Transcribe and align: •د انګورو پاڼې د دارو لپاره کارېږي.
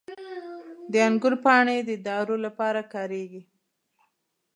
•د 0.91 0.93
انګورو 1.07 1.37
پاڼې 1.45 1.77
د 1.89 1.91
دارو 2.07 2.35
لپاره 2.45 2.81
کارېږي. 2.93 3.41